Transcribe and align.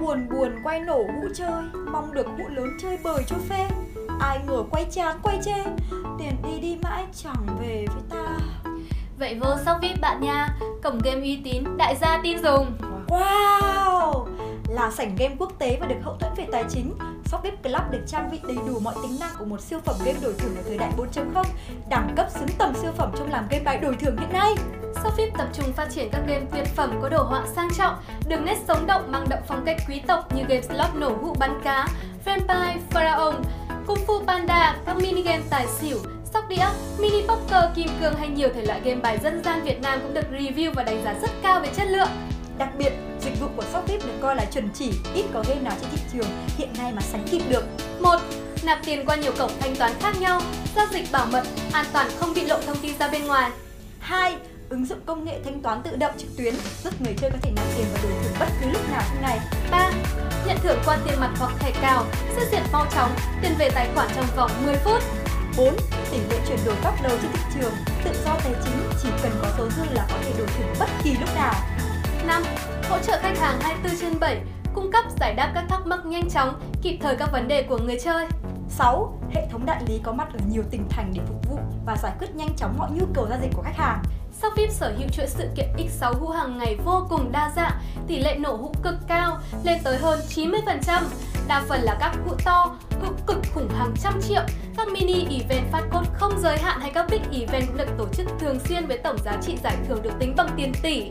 buồn 0.00 0.28
buồn 0.28 0.52
quay 0.64 0.80
nổ 0.80 0.96
hũ 0.96 1.28
chơi 1.34 1.62
Mong 1.92 2.14
được 2.14 2.26
hũ 2.26 2.44
lớn 2.48 2.68
chơi 2.82 2.98
bời 3.04 3.24
cho 3.26 3.36
phê. 3.48 3.68
Ai 4.20 4.40
ngờ 4.46 4.62
quay 4.70 4.86
chán 4.90 5.16
quay 5.22 5.38
chê 5.44 5.64
Tiền 6.18 6.36
đi 6.42 6.60
đi 6.60 6.76
mãi 6.82 7.04
chẳng 7.22 7.46
về 7.60 7.84
với 7.94 8.02
ta. 8.10 8.38
Vậy 9.18 9.38
vô 9.40 9.56
sóc 9.64 9.76
VIP 9.82 10.00
bạn 10.00 10.20
nha 10.20 10.48
Cổng 10.82 10.98
game 11.04 11.20
uy 11.20 11.40
tín, 11.44 11.64
đại 11.76 11.96
gia 11.96 12.20
tin 12.22 12.42
dùng. 12.42 12.66
Wow 13.08 13.91
là 14.72 14.90
sảnh 14.90 15.16
game 15.16 15.34
quốc 15.38 15.52
tế 15.58 15.78
và 15.80 15.86
được 15.86 15.96
hậu 16.02 16.16
thuẫn 16.16 16.32
về 16.36 16.46
tài 16.52 16.64
chính 16.70 16.94
Shop 17.24 17.42
VIP 17.42 17.62
Club 17.62 17.82
được 17.90 18.04
trang 18.06 18.30
bị 18.30 18.38
đầy 18.42 18.56
đủ 18.66 18.78
mọi 18.78 18.94
tính 19.02 19.16
năng 19.20 19.30
của 19.38 19.44
một 19.44 19.60
siêu 19.60 19.78
phẩm 19.84 19.96
game 20.04 20.18
đổi 20.22 20.34
thưởng 20.38 20.56
ở 20.56 20.62
thời 20.68 20.78
đại 20.78 20.92
4.0 20.96 21.44
Đẳng 21.88 22.14
cấp 22.16 22.26
xứng 22.30 22.48
tầm 22.58 22.74
siêu 22.74 22.92
phẩm 22.96 23.12
trong 23.18 23.30
làm 23.30 23.46
game 23.50 23.64
bài 23.64 23.78
đổi 23.78 23.96
thưởng 23.96 24.16
hiện 24.16 24.32
nay 24.32 24.54
Shop 25.02 25.16
VIP 25.16 25.38
tập 25.38 25.48
trung 25.52 25.72
phát 25.72 25.88
triển 25.90 26.08
các 26.12 26.22
game 26.26 26.46
tuyệt 26.52 26.66
phẩm 26.76 26.98
có 27.02 27.08
đồ 27.08 27.22
họa 27.22 27.46
sang 27.56 27.68
trọng, 27.78 27.94
đường 28.28 28.44
nét 28.44 28.58
sống 28.68 28.86
động 28.86 29.12
mang 29.12 29.28
đậm 29.28 29.38
phong 29.48 29.64
cách 29.64 29.76
quý 29.88 30.02
tộc 30.06 30.34
như 30.34 30.42
game 30.48 30.62
slot 30.62 30.94
nổ 30.94 31.16
hũ 31.22 31.34
bắn 31.38 31.60
cá, 31.64 31.88
Vampire, 32.24 32.78
Pharaoh, 32.90 33.34
Kung 33.86 33.98
Fu 34.06 34.26
Panda, 34.26 34.76
các 34.86 34.96
mini 34.96 35.22
game 35.22 35.42
tài 35.50 35.66
xỉu, 35.66 35.98
sóc 36.32 36.48
đĩa, 36.48 36.66
mini 36.98 37.22
poker, 37.28 37.64
kim 37.74 37.88
cương 38.00 38.14
hay 38.14 38.28
nhiều 38.28 38.48
thể 38.54 38.64
loại 38.64 38.80
game 38.84 39.00
bài 39.00 39.18
dân 39.22 39.44
gian 39.44 39.62
Việt 39.62 39.80
Nam 39.82 40.00
cũng 40.02 40.14
được 40.14 40.26
review 40.32 40.72
và 40.74 40.82
đánh 40.82 41.02
giá 41.04 41.14
rất 41.22 41.30
cao 41.42 41.60
về 41.60 41.68
chất 41.76 41.88
lượng. 41.88 42.31
Đặc 42.58 42.68
biệt, 42.78 42.92
dịch 43.20 43.40
vụ 43.40 43.46
của 43.56 43.64
Shopee 43.72 43.98
được 43.98 44.18
coi 44.22 44.36
là 44.36 44.44
chuẩn 44.44 44.68
chỉ, 44.74 44.92
ít 45.14 45.24
có 45.34 45.44
game 45.48 45.60
nào 45.60 45.74
trên 45.80 45.90
thị 45.90 46.02
trường 46.12 46.26
hiện 46.56 46.68
nay 46.78 46.92
mà 46.92 47.02
sánh 47.02 47.28
kịp 47.30 47.42
được. 47.48 47.64
một 48.00 48.18
Nạp 48.62 48.78
tiền 48.84 49.06
qua 49.06 49.16
nhiều 49.16 49.32
cổng 49.38 49.50
thanh 49.60 49.76
toán 49.76 49.92
khác 50.00 50.20
nhau, 50.20 50.40
giao 50.76 50.86
dịch 50.92 51.04
bảo 51.12 51.26
mật, 51.26 51.42
an 51.72 51.84
toàn 51.92 52.10
không 52.18 52.34
bị 52.34 52.44
lộ 52.44 52.60
thông 52.66 52.76
tin 52.82 52.98
ra 52.98 53.08
bên 53.08 53.26
ngoài. 53.26 53.50
2. 54.00 54.36
Ứng 54.68 54.86
dụng 54.86 54.98
công 55.06 55.24
nghệ 55.24 55.40
thanh 55.44 55.62
toán 55.62 55.82
tự 55.82 55.96
động 55.96 56.12
trực 56.18 56.36
tuyến 56.36 56.54
giúp 56.84 57.00
người 57.00 57.14
chơi 57.20 57.30
có 57.30 57.36
thể 57.42 57.50
nạp 57.56 57.64
tiền 57.76 57.86
và 57.92 58.00
đổi 58.02 58.12
thưởng 58.22 58.32
bất 58.40 58.46
cứ 58.60 58.70
lúc 58.70 58.90
nào 58.90 59.02
trong 59.08 59.22
ngày. 59.22 59.38
3. 59.70 59.90
Nhận 60.46 60.56
thưởng 60.62 60.78
qua 60.84 60.98
tiền 61.06 61.20
mặt 61.20 61.30
hoặc 61.38 61.52
thẻ 61.58 61.72
cào, 61.82 62.04
xét 62.36 62.48
duyệt 62.50 62.62
mau 62.72 62.86
chóng, 62.94 63.10
tiền 63.42 63.52
về 63.58 63.70
tài 63.74 63.88
khoản 63.94 64.08
trong 64.16 64.26
vòng 64.36 64.50
10 64.66 64.76
phút. 64.76 65.02
4. 65.56 65.76
Tỷ 66.10 66.18
lệ 66.30 66.40
chuyển 66.48 66.58
đổi 66.66 66.76
bắt 66.84 66.94
đầu 67.02 67.12
trên 67.22 67.32
thị 67.32 67.40
trường, 67.54 67.72
tự 68.04 68.10
do 68.24 68.36
tài 68.44 68.54
chính 68.64 68.74
chỉ 69.02 69.08
cần 69.22 69.32
có 69.42 69.48
số 69.58 69.68
dư 69.70 69.82
là 69.94 70.06
có 70.08 70.16
thể 70.24 70.32
đổi 70.38 70.46
thưởng 70.46 70.74
bất 70.78 70.88
kỳ 71.04 71.10
lúc 71.10 71.34
nào. 71.34 71.54
5. 72.26 72.42
Hỗ 72.90 72.98
trợ 72.98 73.18
khách 73.22 73.38
hàng 73.38 73.60
24 73.60 74.00
trên 74.00 74.20
7, 74.20 74.40
cung 74.74 74.92
cấp 74.92 75.04
giải 75.20 75.34
đáp 75.34 75.52
các 75.54 75.64
thắc 75.68 75.86
mắc 75.86 76.06
nhanh 76.06 76.30
chóng, 76.30 76.60
kịp 76.82 76.98
thời 77.02 77.16
các 77.16 77.32
vấn 77.32 77.48
đề 77.48 77.62
của 77.62 77.78
người 77.78 77.96
chơi. 78.04 78.26
6. 78.68 79.18
Hệ 79.30 79.48
thống 79.50 79.66
đại 79.66 79.82
lý 79.88 80.00
có 80.02 80.12
mặt 80.12 80.28
ở 80.32 80.38
nhiều 80.50 80.62
tỉnh 80.70 80.88
thành 80.90 81.12
để 81.14 81.20
phục 81.26 81.50
vụ 81.50 81.58
và 81.86 81.96
giải 82.02 82.12
quyết 82.18 82.34
nhanh 82.34 82.56
chóng 82.56 82.74
mọi 82.78 82.90
nhu 82.90 83.06
cầu 83.14 83.26
giao 83.30 83.38
dịch 83.42 83.50
của 83.56 83.62
khách 83.62 83.76
hàng. 83.76 84.02
Shop 84.40 84.52
VIP 84.56 84.70
sở 84.70 84.94
hữu 84.98 85.08
chuỗi 85.08 85.26
sự 85.26 85.48
kiện 85.56 85.66
X6 85.76 86.14
hũ 86.14 86.28
hàng 86.28 86.58
ngày 86.58 86.76
vô 86.84 87.06
cùng 87.10 87.32
đa 87.32 87.50
dạng, 87.56 87.72
tỷ 88.06 88.18
lệ 88.18 88.36
nổ 88.38 88.56
hũ 88.56 88.74
cực 88.82 88.94
cao, 89.08 89.38
lên 89.64 89.78
tới 89.84 89.98
hơn 89.98 90.20
90%. 90.28 91.02
Đa 91.48 91.62
phần 91.68 91.80
là 91.82 91.96
các 92.00 92.12
hũ 92.24 92.34
to, 92.44 92.76
hũ 93.00 93.08
cực 93.26 93.38
khủng 93.54 93.68
hàng 93.68 93.94
trăm 94.02 94.20
triệu. 94.22 94.42
Các 94.76 94.88
mini 94.88 95.40
event 95.40 95.72
phát 95.72 95.82
code 95.92 96.10
không 96.14 96.40
giới 96.40 96.58
hạn 96.58 96.80
hay 96.80 96.90
các 96.94 97.06
big 97.10 97.22
event 97.40 97.66
cũng 97.66 97.76
được 97.76 97.88
tổ 97.98 98.06
chức 98.12 98.26
thường 98.40 98.58
xuyên 98.68 98.86
với 98.86 98.98
tổng 98.98 99.16
giá 99.24 99.36
trị 99.42 99.56
giải 99.62 99.76
thưởng 99.88 100.02
được 100.02 100.12
tính 100.18 100.34
bằng 100.36 100.48
tiền 100.56 100.72
tỷ. 100.82 101.10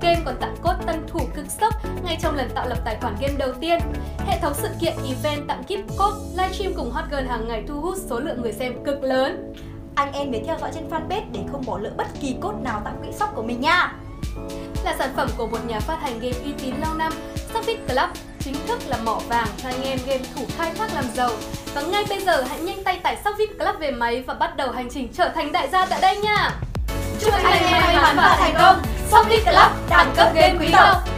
Game 0.00 0.20
còn 0.24 0.36
tặng 0.40 0.56
code 0.62 0.84
tân 0.86 1.06
thủ 1.08 1.20
cực 1.34 1.46
sốc 1.60 1.74
ngay 2.04 2.18
trong 2.22 2.36
lần 2.36 2.50
tạo 2.54 2.68
lập 2.68 2.78
tài 2.84 2.96
khoản 3.00 3.16
game 3.20 3.34
đầu 3.38 3.52
tiên. 3.60 3.78
Hệ 4.26 4.38
thống 4.40 4.52
sự 4.54 4.68
kiện 4.80 4.94
event 5.08 5.48
tặng 5.48 5.62
gift 5.68 5.82
code, 5.98 6.42
livestream 6.42 6.74
cùng 6.74 6.90
hot 6.90 7.04
girl 7.10 7.28
hàng 7.28 7.48
ngày 7.48 7.64
thu 7.68 7.80
hút 7.80 7.98
số 8.10 8.20
lượng 8.20 8.42
người 8.42 8.52
xem 8.52 8.84
cực 8.84 9.02
lớn. 9.02 9.54
Anh 9.94 10.12
em 10.12 10.30
nhớ 10.30 10.38
theo 10.46 10.56
dõi 10.60 10.70
trên 10.74 10.88
fanpage 10.90 11.32
để 11.32 11.40
không 11.52 11.64
bỏ 11.66 11.78
lỡ 11.78 11.90
bất 11.96 12.06
kỳ 12.20 12.36
cốt 12.40 12.52
nào 12.62 12.82
tặng 12.84 12.96
quỹ 13.02 13.12
shop 13.12 13.28
của 13.34 13.42
mình 13.42 13.60
nha. 13.60 13.92
Là 14.84 14.94
sản 14.98 15.10
phẩm 15.16 15.28
của 15.36 15.46
một 15.46 15.58
nhà 15.66 15.80
phát 15.80 15.98
hành 16.02 16.20
game 16.20 16.36
uy 16.44 16.52
tín 16.52 16.74
lâu 16.80 16.94
năm, 16.94 17.12
Shopify 17.54 17.76
Club 17.88 18.10
chính 18.40 18.54
thức 18.66 18.78
là 18.86 18.96
mỏ 19.04 19.20
vàng 19.28 19.48
cho 19.56 19.68
anh 19.68 19.82
em 19.82 19.98
game 20.06 20.22
thủ 20.36 20.42
khai 20.58 20.72
thác 20.78 20.94
làm 20.94 21.04
giàu. 21.14 21.30
Và 21.74 21.82
ngay 21.82 22.04
bây 22.08 22.20
giờ 22.20 22.42
hãy 22.42 22.60
nhanh 22.60 22.84
tay 22.84 23.00
tải 23.02 23.16
Shopify 23.24 23.58
Club 23.58 23.80
về 23.80 23.90
máy 23.90 24.22
và 24.26 24.34
bắt 24.34 24.56
đầu 24.56 24.70
hành 24.70 24.88
trình 24.90 25.08
trở 25.12 25.28
thành 25.28 25.52
đại 25.52 25.68
gia 25.68 25.86
tại 25.86 26.00
đây 26.02 26.16
nha. 26.16 26.50
Chúc 27.20 27.34
anh 27.34 27.62
em 27.62 27.82
may 27.82 27.96
mắn 27.96 28.16
và 28.16 28.36
thành 28.40 28.54
công! 28.58 28.87
Shopify 29.10 29.44
Club 29.44 29.90
đẳng 29.90 30.12
cấp 30.16 30.28
game 30.34 30.56
quý 30.60 30.68
tộc. 30.72 31.17